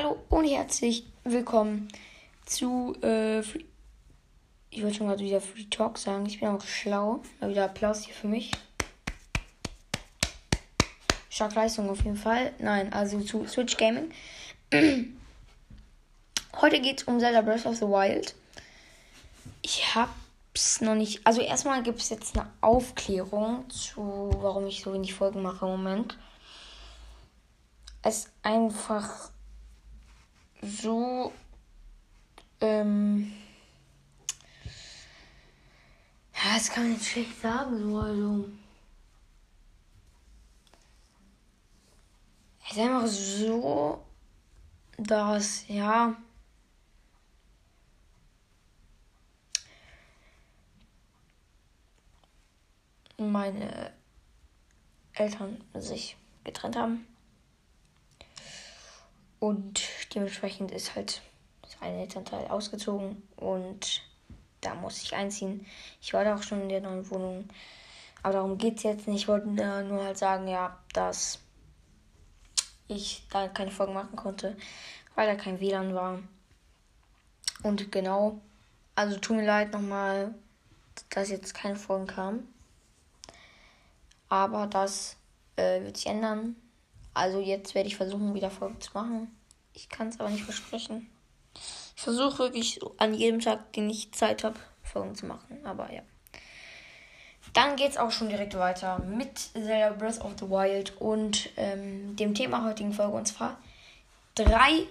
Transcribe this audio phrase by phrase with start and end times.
[0.00, 1.88] Hallo und herzlich willkommen
[2.46, 3.64] zu äh, Free
[4.70, 6.24] Ich wollte schon gerade wieder Free Talk sagen.
[6.26, 7.20] Ich bin auch schlau.
[7.40, 8.52] Mal wieder Applaus hier für mich.
[11.28, 12.52] Stark Leistung auf jeden Fall.
[12.60, 14.12] Nein, also zu Switch Gaming.
[16.60, 18.36] Heute geht es um Zelda Breath of the Wild.
[19.62, 21.26] Ich hab's noch nicht.
[21.26, 25.72] Also erstmal gibt es jetzt eine Aufklärung zu, warum ich so wenig Folgen mache im
[25.72, 26.16] Moment.
[28.02, 29.32] Es einfach
[30.62, 31.32] so
[32.60, 33.32] ähm,
[36.44, 38.48] ja, das kann man jetzt schlecht sagen, so also.
[42.64, 44.04] Es ist einfach so,
[44.98, 46.14] dass, ja,
[53.16, 53.92] meine
[55.14, 57.06] Eltern sich getrennt haben.
[59.40, 59.80] Und
[60.14, 61.22] dementsprechend ist halt
[61.80, 64.02] ein Elternteil ausgezogen und
[64.60, 65.66] da muss ich einziehen.
[66.00, 67.48] Ich war da auch schon in der neuen Wohnung.
[68.22, 69.22] Aber darum geht es jetzt nicht.
[69.22, 71.38] Ich wollte nur halt sagen, ja, dass
[72.88, 74.56] ich da keine Folgen machen konnte,
[75.14, 76.18] weil da kein WLAN war.
[77.62, 78.40] Und genau,
[78.94, 80.34] also tut mir leid nochmal,
[81.10, 82.52] dass jetzt keine Folgen kamen.
[84.28, 85.16] Aber das
[85.56, 86.56] äh, wird sich ändern.
[87.14, 89.37] Also jetzt werde ich versuchen, wieder Folgen zu machen.
[89.78, 91.08] Ich kann es aber nicht versprechen.
[91.54, 95.64] Ich versuche wirklich an jedem Tag, den ich Zeit habe, Folgen zu machen.
[95.64, 96.02] Aber ja.
[97.52, 102.16] Dann geht es auch schon direkt weiter mit Zelda Breath of the Wild und ähm,
[102.16, 103.16] dem Thema heutigen Folge.
[103.16, 103.58] Und zwar
[104.34, 104.84] drei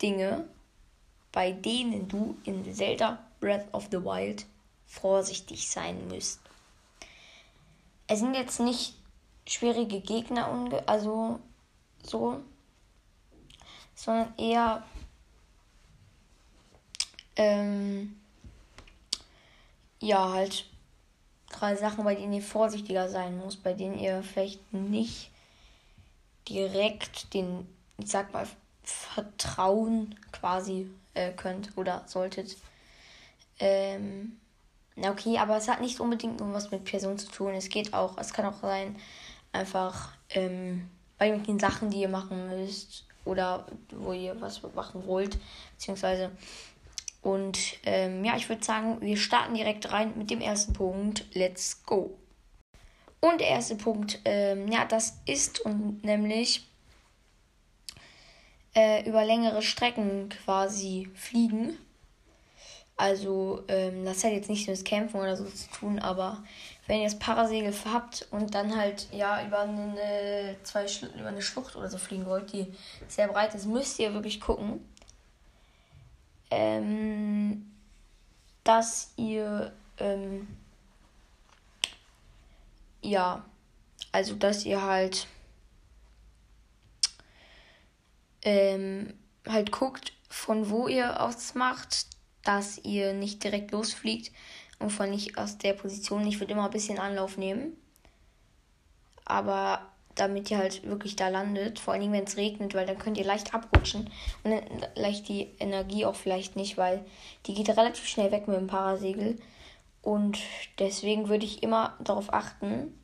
[0.00, 0.44] Dinge,
[1.32, 4.46] bei denen du in Zelda Breath of the Wild
[4.86, 6.40] vorsichtig sein müsst.
[8.06, 8.94] Es sind jetzt nicht
[9.48, 10.48] schwierige Gegner,
[10.86, 11.40] also
[12.04, 12.40] so,
[14.02, 14.82] sondern eher
[17.36, 18.16] ähm,
[20.00, 20.66] ja, halt
[21.48, 25.30] drei Sachen, bei denen ihr vorsichtiger sein müsst, bei denen ihr vielleicht nicht
[26.48, 27.68] direkt den,
[27.98, 28.48] ich sag mal,
[28.82, 32.56] Vertrauen quasi äh, könnt oder solltet.
[33.60, 34.36] Ähm,
[34.96, 37.54] na okay, aber es hat nicht unbedingt nur was mit Personen zu tun.
[37.54, 38.96] Es geht auch, es kann auch sein,
[39.52, 45.38] einfach ähm, bei den Sachen, die ihr machen müsst oder wo ihr was machen wollt,
[45.74, 46.30] beziehungsweise
[47.22, 51.24] und ähm, ja, ich würde sagen, wir starten direkt rein mit dem ersten Punkt.
[51.34, 52.18] Let's go.
[53.20, 56.68] Und der erste Punkt, ähm, ja, das ist und nämlich
[58.74, 61.78] äh, über längere Strecken quasi fliegen.
[62.96, 66.42] Also, ähm, das hat jetzt nicht mit Kämpfen oder so zu tun, aber
[66.92, 70.84] wenn ihr das Parasegel habt und dann halt ja über eine, zwei,
[71.18, 72.66] über eine Schlucht oder so fliegen wollt, die
[73.08, 74.86] sehr breit ist, müsst ihr wirklich gucken,
[76.50, 77.72] ähm,
[78.62, 80.46] dass ihr ähm,
[83.00, 83.42] ja,
[84.12, 85.28] also dass ihr halt
[88.42, 89.14] ähm,
[89.48, 92.04] halt guckt, von wo ihr aus macht,
[92.44, 94.30] dass ihr nicht direkt losfliegt
[94.82, 96.26] und von nicht aus der Position.
[96.26, 97.76] Ich würde immer ein bisschen Anlauf nehmen.
[99.24, 99.80] Aber
[100.14, 101.78] damit ihr halt wirklich da landet.
[101.78, 104.10] Vor allem, wenn es regnet, weil dann könnt ihr leicht abrutschen.
[104.44, 104.62] Und dann
[104.94, 107.04] leicht die Energie auch vielleicht nicht, weil
[107.46, 109.38] die geht relativ schnell weg mit dem Parasegel.
[110.02, 110.38] Und
[110.78, 112.98] deswegen würde ich immer darauf achten,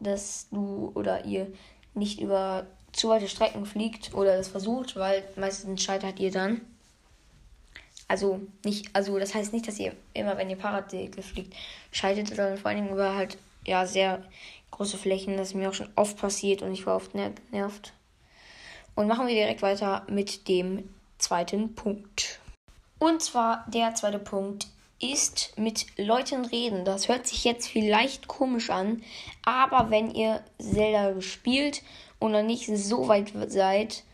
[0.00, 1.52] dass du oder ihr
[1.94, 6.60] nicht über zu weite Strecken fliegt oder das versucht, weil meistens scheitert ihr dann.
[8.12, 11.54] Also nicht, also das heißt nicht, dass ihr immer, wenn ihr Parasegel fliegt,
[11.92, 14.22] scheitert, sondern vor allem über halt ja sehr
[14.70, 15.38] große Flächen.
[15.38, 17.94] Das ist mir auch schon oft passiert und ich war oft nervt.
[18.94, 22.38] Und machen wir direkt weiter mit dem zweiten Punkt.
[22.98, 24.66] Und zwar der zweite Punkt
[25.00, 26.84] ist mit Leuten reden.
[26.84, 29.02] Das hört sich jetzt vielleicht komisch an,
[29.42, 31.82] aber wenn ihr Zelda gespielt
[32.18, 34.04] und noch nicht so weit seid,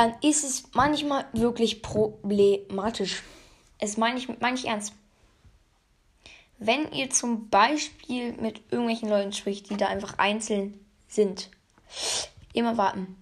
[0.00, 3.22] dann ist es manchmal wirklich problematisch.
[3.78, 4.94] Es meine ich, meine ich ernst
[6.60, 11.48] wenn ihr zum Beispiel mit irgendwelchen Leuten spricht, die da einfach einzeln sind,
[12.52, 13.16] immer warten.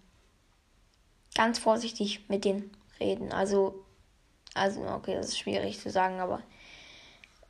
[1.36, 3.32] Ganz vorsichtig mit denen reden.
[3.32, 3.84] Also,
[4.54, 6.42] also okay, das ist schwierig zu sagen, aber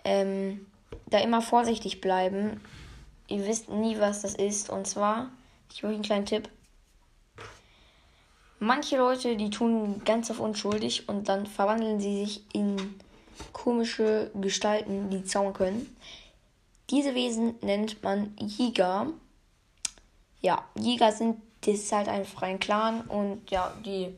[0.04, 0.66] ähm,
[1.06, 2.60] da immer vorsichtig bleiben.
[3.26, 4.68] Ihr wisst nie, was das ist.
[4.68, 5.30] Und zwar,
[5.70, 6.50] ich gebe euch einen kleinen Tipp.
[8.60, 12.98] Manche Leute, die tun ganz auf unschuldig und dann verwandeln sie sich in
[13.52, 15.96] komische Gestalten, die zaubern können.
[16.90, 19.06] Diese Wesen nennt man Jäger.
[20.40, 24.14] Ja, Jäger sind das ist halt einfach ein Clan und ja, die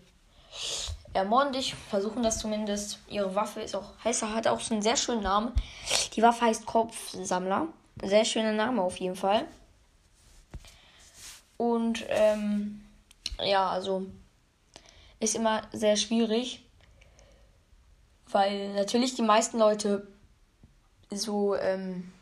[1.12, 2.98] ermorden dich, versuchen das zumindest.
[3.08, 5.52] Ihre Waffe ist auch, heißt, hat auch so einen sehr schönen Namen.
[6.14, 7.68] Die Waffe heißt Kopfsammler.
[8.02, 9.46] Sehr schöner Name auf jeden Fall.
[11.56, 12.82] Und ähm,
[13.42, 14.06] ja, also
[15.20, 16.64] ist immer sehr schwierig,
[18.30, 20.06] weil natürlich die meisten Leute
[21.10, 22.12] so ähm,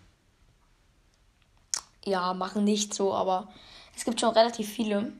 [2.04, 3.48] ja machen nicht so, aber
[3.96, 5.12] es gibt schon relativ viele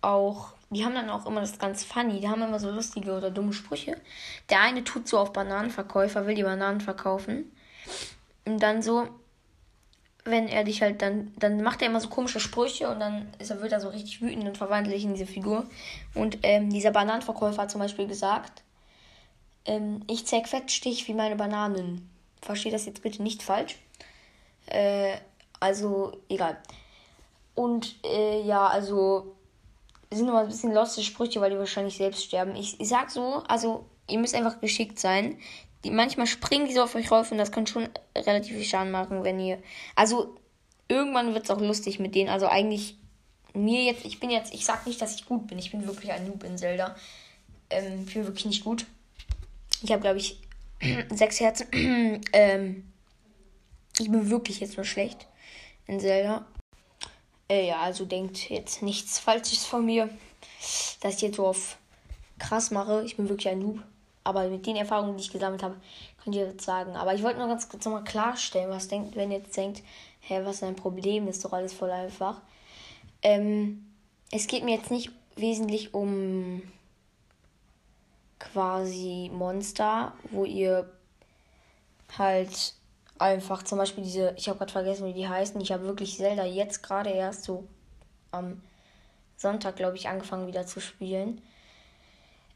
[0.00, 2.20] auch die haben dann auch immer das ganz funny.
[2.20, 4.00] Die haben immer so lustige oder dumme Sprüche.
[4.48, 7.52] Der eine tut so auf Bananenverkäufer, will die Bananen verkaufen.
[8.46, 9.06] Und dann so,
[10.24, 13.50] wenn er dich halt dann, dann macht er immer so komische Sprüche und dann ist
[13.50, 15.66] er, wird er so richtig wütend und verwandelt sich in diese Figur.
[16.14, 18.62] Und ähm, dieser Bananenverkäufer hat zum Beispiel gesagt,
[19.64, 22.08] ähm, ich zerquetsche dich wie meine Bananen.
[22.40, 23.76] Verstehe das jetzt bitte nicht falsch.
[24.66, 25.16] Äh,
[25.60, 26.56] also, egal.
[27.54, 29.34] Und äh, ja, also
[30.10, 32.54] sind immer ein bisschen loste Sprüche, weil die wahrscheinlich selbst sterben.
[32.56, 35.38] Ich, ich sag so, also ihr müsst einfach geschickt sein.
[35.84, 38.92] Die, manchmal springen die so auf euch rauf und das kann schon relativ viel Schaden
[38.92, 39.58] machen, wenn ihr.
[39.96, 40.36] Also
[40.88, 42.28] irgendwann wird es auch lustig mit denen.
[42.28, 42.96] Also eigentlich
[43.54, 45.58] mir jetzt, ich bin jetzt, ich sag nicht, dass ich gut bin.
[45.58, 46.96] Ich bin wirklich ein Noob in Zelda.
[47.70, 48.86] Ähm, ich bin wirklich nicht gut.
[49.82, 50.40] Ich habe, glaube ich,
[51.12, 51.66] sechs Herzen.
[52.32, 52.92] ähm,
[53.98, 55.26] ich bin wirklich jetzt nur schlecht
[55.86, 56.46] in Zelda.
[57.48, 60.08] Äh, ja, also denkt jetzt nichts Falsches von mir,
[61.00, 61.76] dass ich jetzt so auf
[62.38, 63.02] krass mache.
[63.04, 63.82] Ich bin wirklich ein Noob.
[64.24, 65.76] Aber mit den Erfahrungen, die ich gesammelt habe,
[66.22, 66.96] könnt ihr jetzt sagen.
[66.96, 69.82] Aber ich wollte nur ganz kurz nochmal klarstellen, was denkt, wenn ihr jetzt denkt,
[70.20, 72.40] hä, was ist ein Problem, ist doch alles voll einfach.
[73.22, 73.86] Ähm,
[74.30, 76.62] es geht mir jetzt nicht wesentlich um
[78.38, 80.90] quasi Monster, wo ihr
[82.18, 82.74] halt
[83.18, 85.60] einfach zum Beispiel diese, ich habe gerade vergessen, wie die heißen.
[85.60, 87.66] Ich habe wirklich Zelda jetzt gerade erst so
[88.30, 88.60] am
[89.36, 91.40] Sonntag, glaube ich, angefangen wieder zu spielen.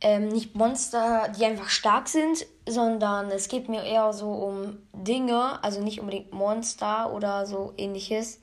[0.03, 5.63] Ähm, nicht Monster, die einfach stark sind, sondern es geht mir eher so um Dinge,
[5.65, 8.41] also nicht unbedingt Monster oder so ähnliches,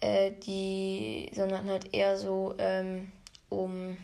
[0.00, 3.12] äh, die, sondern halt eher so ähm,
[3.48, 3.96] um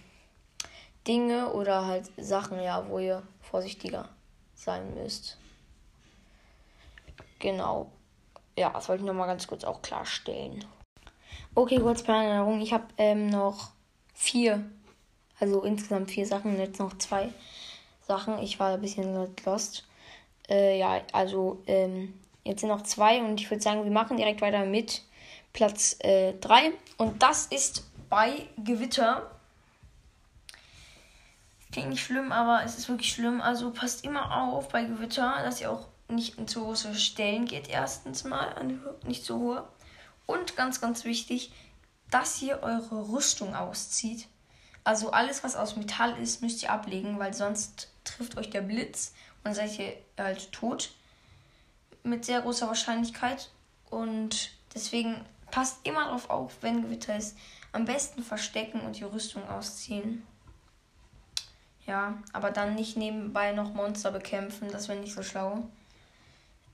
[1.09, 4.09] Dinge oder halt Sachen, ja, wo ihr vorsichtiger
[4.55, 5.39] sein müsst.
[7.39, 7.91] Genau.
[8.57, 10.65] Ja, das wollte ich nochmal ganz kurz auch klarstellen.
[11.55, 12.61] Okay, kurz Planänderung.
[12.61, 13.71] Ich habe ähm, noch
[14.15, 14.69] vier,
[15.41, 17.33] also insgesamt vier Sachen, jetzt noch zwei
[18.07, 18.39] Sachen.
[18.39, 19.15] Ich war ein bisschen
[19.45, 19.85] lost.
[20.49, 22.15] Äh, ja, also ähm,
[22.45, 25.03] jetzt sind noch zwei und ich würde sagen, wir machen direkt weiter mit
[25.53, 26.01] Platz 3.
[26.01, 29.31] Äh, und das ist bei Gewitter.
[31.71, 33.41] Klingt nicht schlimm, aber es ist wirklich schlimm.
[33.41, 37.69] Also passt immer auf bei Gewitter, dass ihr auch nicht in zu große Stellen geht,
[37.69, 38.55] erstens mal,
[39.05, 39.69] nicht zu hohe.
[40.27, 41.53] Und ganz, ganz wichtig,
[42.11, 44.27] dass ihr eure Rüstung auszieht.
[44.89, 49.13] Also alles, was aus Metall ist, müsst ihr ablegen, weil sonst trifft euch der Blitz
[49.45, 50.93] und seid ihr halt tot.
[52.05, 53.51] Mit sehr großer Wahrscheinlichkeit.
[53.91, 57.37] Und deswegen passt immer darauf auf, wenn Gewitter ist.
[57.73, 60.27] Am besten verstecken und die Rüstung ausziehen.
[61.85, 65.69] Ja, aber dann nicht nebenbei noch Monster bekämpfen, das wäre nicht so schlau.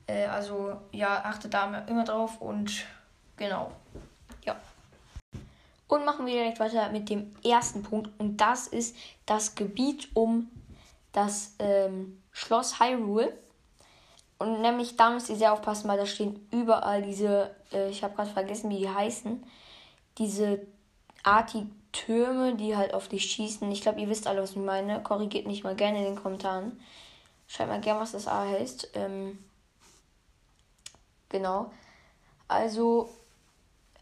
[0.07, 2.85] Äh, also ja, achte da immer drauf und
[3.35, 3.73] genau.
[5.87, 8.95] Und machen wir direkt weiter mit dem ersten Punkt und das ist
[9.25, 10.49] das Gebiet um
[11.11, 13.37] das ähm, Schloss Hyrule.
[14.39, 18.15] Und nämlich da müsst ihr sehr aufpassen, weil da stehen überall diese, äh, ich habe
[18.15, 19.45] gerade vergessen, wie die heißen,
[20.17, 20.65] diese
[21.23, 23.71] artigen Türme, die halt auf dich schießen.
[23.71, 25.01] Ich glaube, ihr wisst alle, was ich meine.
[25.03, 26.79] Korrigiert mich mal gerne in den Kommentaren.
[27.47, 28.89] Schreibt mal gerne, was das A heißt.
[28.95, 29.39] Ähm,
[31.29, 31.71] Genau.
[32.47, 33.09] Also,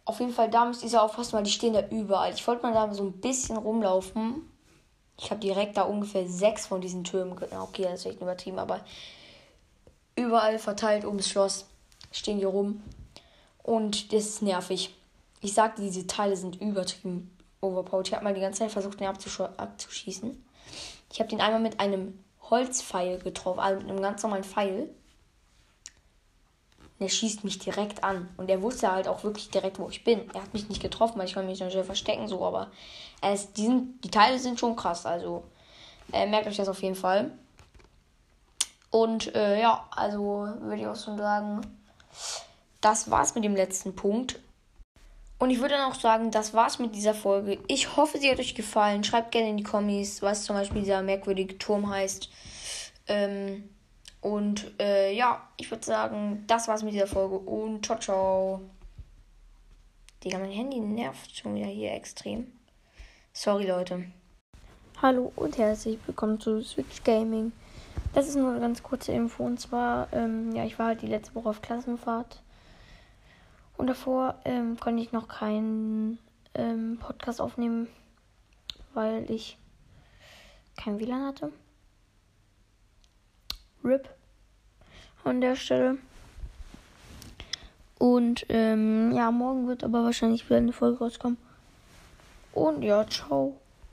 [0.06, 2.34] auf jeden Fall, da müsst ihr aufpassen, weil die stehen da überall.
[2.34, 4.50] Ich wollte mal da so ein bisschen rumlaufen.
[5.18, 7.38] Ich habe direkt da ungefähr sechs von diesen Türmen.
[7.38, 8.82] Okay, das ist echt übertrieben, aber
[10.16, 11.68] überall verteilt ums Schloss
[12.12, 12.84] stehen die rum.
[13.62, 14.94] Und das ist nervig.
[15.40, 18.08] Ich sagte, diese Teile sind übertrieben overpowered.
[18.08, 20.44] Ich habe mal die ganze Zeit versucht, den abzusch abzuschießen.
[21.12, 22.20] Ich habe den einmal mit einem
[22.50, 24.90] Holzpfeil getroffen, also mit einem ganz normalen Pfeil
[27.00, 28.30] der schießt mich direkt an.
[28.38, 30.30] Und er wusste halt auch wirklich direkt, wo ich bin.
[30.34, 32.72] Er hat mich nicht getroffen, weil ich kann mich natürlich verstecken, so, aber
[33.22, 35.06] es, die, sind, die Teile sind schon krass.
[35.06, 35.44] Also
[36.12, 37.32] äh, merkt euch das auf jeden Fall.
[38.90, 41.62] Und äh, ja, also würde ich auch schon sagen,
[42.80, 44.40] das war's mit dem letzten Punkt.
[45.40, 47.58] Und ich würde dann auch sagen, das war's mit dieser Folge.
[47.68, 49.04] Ich hoffe, sie hat euch gefallen.
[49.04, 52.30] Schreibt gerne in die Kommis, was zum Beispiel dieser merkwürdige Turm heißt.
[53.08, 53.70] Ähm,
[54.24, 58.62] und äh, ja, ich würde sagen, das war's mit dieser Folge und ciao, ciao.
[60.24, 62.48] Digga, mein Handy nervt schon wieder hier extrem.
[63.34, 64.06] Sorry, Leute.
[65.02, 67.52] Hallo und herzlich willkommen zu Switch Gaming.
[68.14, 69.44] Das ist nur eine ganz kurze Info.
[69.44, 72.42] Und zwar, ähm, ja, ich war halt die letzte Woche auf Klassenfahrt.
[73.76, 76.18] Und davor ähm, konnte ich noch keinen
[76.54, 77.90] ähm, Podcast aufnehmen,
[78.94, 79.58] weil ich
[80.78, 81.52] kein WLAN hatte.
[83.84, 84.10] RIP
[85.24, 85.98] an der Stelle.
[87.98, 91.38] Und ähm, ja, morgen wird aber wahrscheinlich wieder eine Folge rauskommen.
[92.54, 93.58] Und ja, ciao.